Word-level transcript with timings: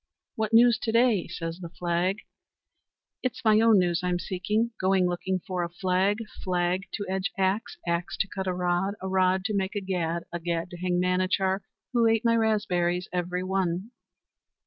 "What 0.35 0.51
news 0.51 0.79
to 0.79 0.91
day?" 0.91 1.27
says 1.27 1.59
the 1.59 1.69
flag. 1.69 2.21
"It's 3.21 3.45
my 3.45 3.59
own 3.61 3.77
news 3.77 4.01
I'm 4.03 4.17
seeking. 4.17 4.71
Going 4.81 5.07
looking 5.07 5.37
for 5.45 5.61
a 5.61 5.69
flag, 5.69 6.17
flag 6.43 6.87
to 6.93 7.05
edge 7.07 7.31
axe, 7.37 7.77
axe 7.87 8.17
to 8.21 8.27
cut 8.27 8.47
a 8.47 8.53
rod, 8.55 8.95
a 8.99 9.07
rod 9.07 9.45
to 9.45 9.53
make 9.55 9.75
a 9.75 9.79
gad, 9.79 10.23
a 10.33 10.39
gad 10.39 10.71
to 10.71 10.77
hang 10.77 10.99
Manachar, 10.99 11.59
who 11.93 12.07
ate 12.07 12.25
my 12.25 12.35
raspberries 12.35 13.09
every 13.13 13.43
one." 13.43 13.91